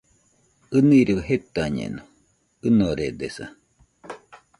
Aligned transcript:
ɨniroi 0.77 1.23
jɨtañeno, 1.27 2.01
ɨnoredesa. 2.67 3.45